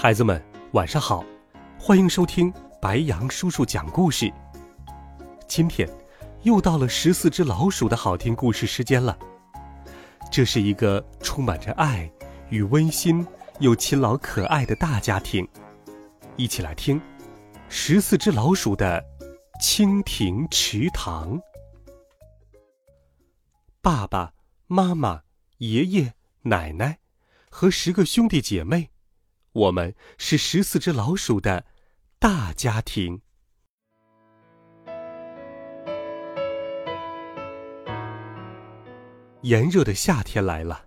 [0.00, 0.40] 孩子们，
[0.74, 1.24] 晚上好，
[1.76, 4.32] 欢迎收听白羊叔叔讲故事。
[5.48, 5.90] 今天
[6.44, 9.18] 又到了十四只老鼠的好听故事时间了。
[10.30, 12.08] 这是一个充满着爱
[12.48, 13.26] 与温馨
[13.58, 15.44] 又勤劳可爱的大家庭，
[16.36, 17.02] 一起来听
[17.68, 19.04] 十四只老鼠的
[19.60, 21.40] 蜻蜓池塘。
[23.82, 24.32] 爸爸
[24.68, 25.22] 妈妈、
[25.56, 27.00] 爷爷奶奶
[27.50, 28.90] 和十个兄弟姐妹。
[29.52, 31.64] 我们是十四只老鼠的
[32.18, 33.22] 大家庭。
[39.42, 40.84] 炎热的夏天来了，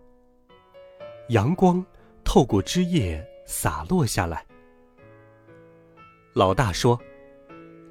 [1.30, 1.84] 阳光
[2.24, 4.46] 透过枝叶洒落下来。
[6.34, 7.00] 老大说：“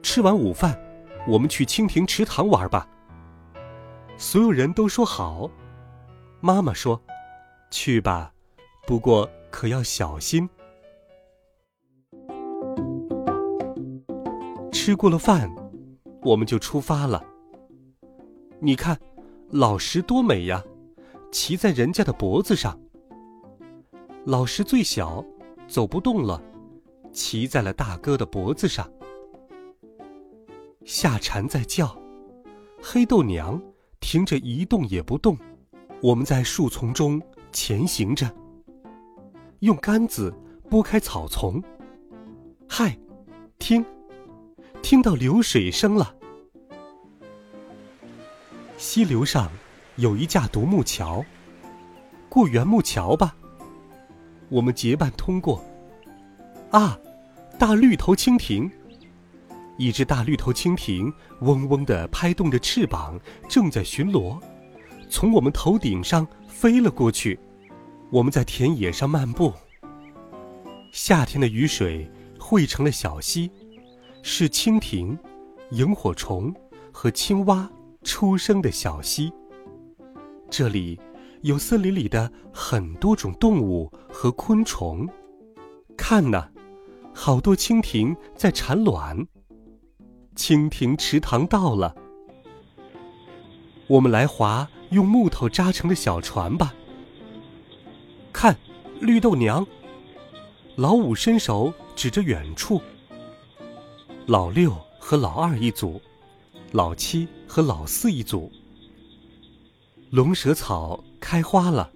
[0.02, 0.78] 吃完午饭，
[1.27, 2.89] 我们去蜻蜓池塘玩吧。”
[4.17, 5.50] 所有人都说好。
[6.41, 7.02] 妈妈说
[7.70, 8.33] ：“去吧，
[8.86, 10.48] 不过可要小心。”
[14.73, 15.53] 吃过了饭，
[16.23, 17.23] 我们就出发了。
[18.61, 18.99] 你看，
[19.51, 20.65] 老石多美呀，
[21.33, 22.79] 骑在人家的脖子上。
[24.25, 25.25] 老石最小，
[25.67, 26.41] 走不动了，
[27.13, 28.91] 骑在了大哥的脖子上。
[30.85, 31.97] 夏蝉在叫，
[32.83, 33.61] 黑豆娘
[34.01, 35.37] 停着一动也不动。
[36.03, 37.21] 我们在树丛中
[37.53, 38.31] 前行着，
[39.61, 40.35] 用杆子
[40.69, 41.63] 拨开草丛。
[42.69, 42.97] 嗨，
[43.59, 43.85] 听。
[44.83, 46.14] 听到流水声了。
[48.77, 49.51] 溪流上
[49.96, 51.24] 有一架独木桥，
[52.29, 53.36] 过圆木桥吧。
[54.48, 55.64] 我们结伴通过。
[56.70, 56.98] 啊，
[57.58, 58.70] 大绿头蜻蜓！
[59.77, 63.18] 一只大绿头蜻蜓嗡嗡地拍动着翅膀，
[63.48, 64.41] 正在巡逻，
[65.08, 67.39] 从我们头顶上飞了过去。
[68.11, 69.52] 我们在田野上漫步。
[70.91, 73.51] 夏天的雨水汇成了小溪。
[74.23, 75.19] 是蜻蜓、
[75.70, 76.55] 萤火虫
[76.92, 77.69] 和青蛙
[78.03, 79.33] 出生的小溪。
[80.51, 80.98] 这里
[81.42, 85.09] 有森林里的很多种动物和昆虫。
[85.97, 86.48] 看呐，
[87.14, 89.27] 好多蜻蜓在产卵。
[90.35, 91.95] 蜻蜓池塘到了，
[93.86, 96.75] 我们来划用木头扎成的小船吧。
[98.33, 98.57] 看，
[99.01, 99.67] 绿豆娘。
[100.77, 102.80] 老五伸手指着远处。
[104.30, 106.01] 老六和老二一组，
[106.70, 108.48] 老七和老四一组。
[110.13, 111.91] 龙舌草开花了，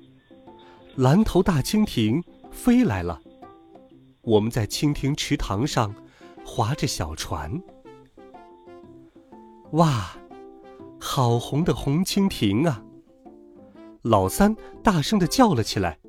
[0.97, 3.23] 蓝头大蜻蜓飞来了。
[4.23, 5.95] 我们在蜻蜓池塘上
[6.45, 7.63] 划着小船。
[9.75, 10.17] 哇，
[10.99, 12.83] 好红的红蜻蜓啊！
[14.03, 16.01] 老三大声的叫了起来：“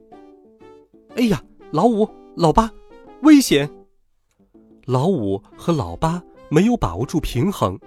[1.18, 2.72] 哎呀，老五、老八，
[3.22, 3.70] 危险！”
[4.86, 7.78] 老五和老八没有把握住平衡，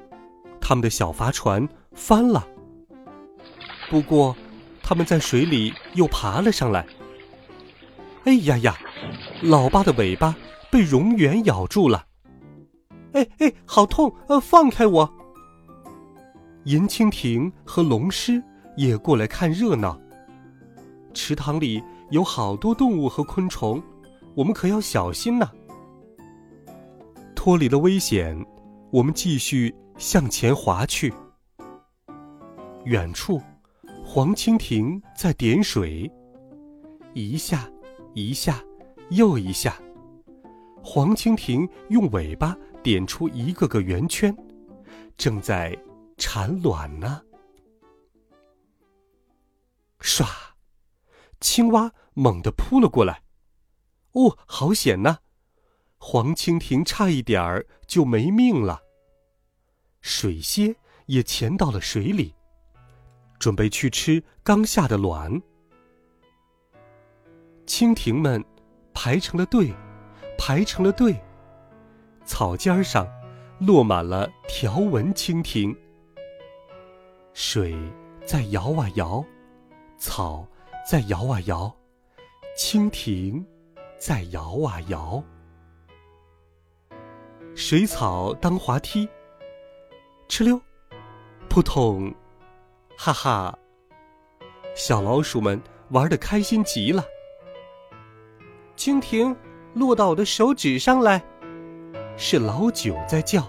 [0.61, 2.45] 他们的小筏船翻了。
[3.89, 4.35] 不过，
[4.83, 6.85] 他们在水里又爬了上来。
[8.25, 8.77] 哎呀呀，
[9.43, 10.35] 老八的尾巴
[10.73, 12.05] 被蝾螈咬住了！
[13.13, 14.13] 哎哎，好痛！
[14.27, 15.09] 呃，放开我！
[16.65, 18.43] 银蜻蜓和龙狮
[18.77, 19.99] 也过来看热闹。
[21.15, 23.81] 池塘里有好多动物和昆虫，
[24.35, 25.49] 我们可要小心呐。
[27.49, 28.39] 脱离了危险，
[28.93, 31.11] 我们继续向前划去。
[32.85, 33.41] 远处，
[34.05, 36.13] 黄蜻蜓在点水，
[37.15, 37.67] 一下，
[38.13, 38.63] 一下，
[39.09, 39.81] 又一下。
[40.85, 44.37] 黄蜻蜓用尾巴点出一个个圆圈，
[45.17, 45.75] 正在
[46.19, 47.23] 产卵呢。
[50.01, 50.27] 唰，
[51.41, 53.23] 青蛙猛地扑了过来，
[54.13, 55.21] 哦，好险呐！
[55.99, 58.81] 黄蜻蜓差一点儿就没命了。
[60.01, 60.75] 水蝎
[61.07, 62.35] 也潜到了水里，
[63.39, 65.43] 准备去吃刚下的卵。
[67.67, 68.43] 蜻蜓们
[68.95, 69.75] 排成了队，
[70.39, 71.21] 排成了队。
[72.25, 73.07] 草尖上
[73.59, 75.77] 落满了条纹蜻蜓。
[77.33, 77.77] 水
[78.25, 79.25] 在摇啊摇，
[79.99, 80.47] 草
[80.89, 81.75] 在摇啊摇，
[82.57, 83.45] 蜻蜓
[83.99, 85.23] 在摇啊摇。
[87.59, 89.09] 水草当滑梯，
[90.29, 90.63] 哧溜，
[91.51, 92.15] 扑通，
[92.97, 93.59] 哈哈！
[94.77, 95.61] 小老鼠们
[95.91, 97.05] 玩的开心极了。
[98.77, 99.37] 蜻蜓
[99.75, 101.21] 落到我的手指上来，
[102.17, 103.45] 是老九在叫。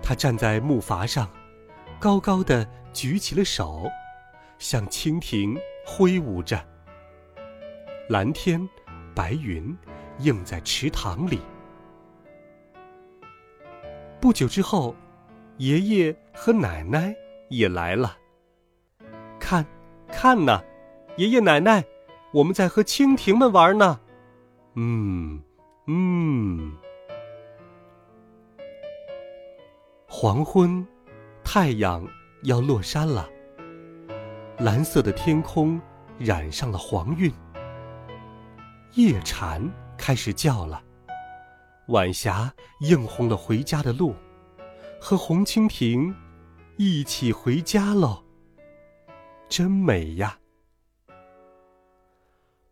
[0.00, 1.28] 他站在木筏上，
[1.98, 3.90] 高高的举起了手，
[4.60, 6.64] 向蜻蜓挥舞着。
[8.08, 8.66] 蓝天，
[9.12, 9.76] 白云，
[10.20, 11.40] 映在池塘里。
[14.24, 14.96] 不久之后，
[15.58, 17.14] 爷爷和奶奶
[17.50, 18.16] 也来了。
[19.38, 19.66] 看，
[20.08, 20.62] 看呐，
[21.18, 21.84] 爷爷奶奶。
[22.32, 24.00] 我们在和蜻蜓们玩呢，
[24.76, 25.42] 嗯
[25.86, 26.74] 嗯。
[30.08, 30.86] 黄昏，
[31.44, 32.02] 太阳
[32.44, 33.28] 要落山了。
[34.56, 35.78] 蓝色的天空
[36.18, 37.30] 染上了黄晕。
[38.94, 40.82] 夜蝉开始叫了，
[41.88, 44.14] 晚霞映红了回家的路，
[45.00, 46.14] 和红蜻蜓
[46.76, 48.24] 一起回家喽。
[49.48, 50.38] 真美呀！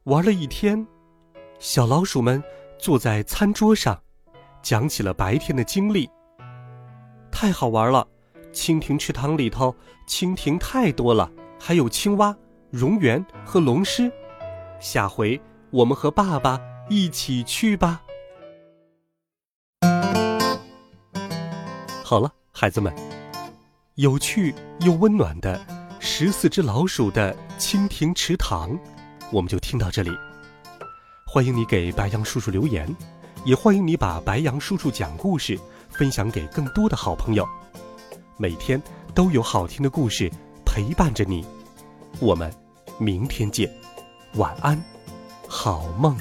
[0.04, 0.86] 玩了一天，
[1.58, 2.42] 小老鼠们
[2.78, 4.02] 坐在餐桌上，
[4.62, 6.08] 讲起了白天的经历。
[7.30, 8.08] 太好玩了！
[8.52, 9.74] 蜻蜓池塘里头
[10.08, 11.30] 蜻蜓太多了，
[11.60, 12.34] 还有青蛙、
[12.72, 14.10] 蝾螈和龙狮。
[14.80, 18.02] 下回我们和爸爸一起去吧。
[22.12, 22.94] 好了，孩子们，
[23.94, 25.58] 有趣又温暖的
[25.98, 28.78] 十四只老鼠的蜻蜓池塘。
[29.30, 30.10] 我们就听到这里，
[31.26, 32.86] 欢迎你给白杨叔叔留言，
[33.46, 37.48] 也欢迎你把白杨叔叔讲故事分享给更多的好朋友。
[38.36, 38.78] 每天
[39.14, 40.30] 都有好听的故事
[40.66, 41.42] 陪伴着你，
[42.20, 42.52] 我们
[42.98, 43.74] 明天见，
[44.34, 44.78] 晚安，
[45.48, 46.14] 好梦。